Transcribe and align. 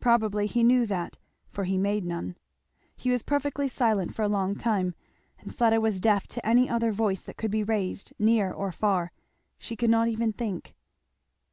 Probably 0.00 0.48
he 0.48 0.64
knew 0.64 0.86
that, 0.86 1.18
for 1.48 1.62
he 1.62 1.78
made 1.78 2.04
none. 2.04 2.36
He 2.96 3.10
was 3.12 3.22
perfectly 3.22 3.68
silent 3.68 4.12
for 4.12 4.22
a 4.22 4.28
long 4.28 4.56
time, 4.56 4.96
and 5.38 5.54
Fleda 5.54 5.80
was 5.80 6.00
deaf 6.00 6.26
to 6.34 6.44
any 6.44 6.68
other 6.68 6.90
voice 6.90 7.22
that 7.22 7.36
could 7.36 7.52
be 7.52 7.62
raised, 7.62 8.12
near 8.18 8.50
or 8.52 8.72
far. 8.72 9.12
She 9.58 9.76
could 9.76 9.88
not 9.90 10.08
even 10.08 10.32
think. 10.32 10.74